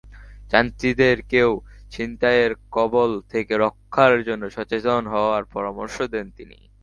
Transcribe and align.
যাত্রীদেরকেও 0.51 1.51
ছিনতাইয়ের 1.91 2.53
কবল 2.71 3.11
থেকে 3.31 3.53
রক্ষার 3.57 4.13
জন্য 4.27 4.43
সচেতন 4.49 5.03
হওয়ার 5.13 5.43
পরামর্শ 5.53 5.95
দেন 6.13 6.27
তিনি। 6.37 6.57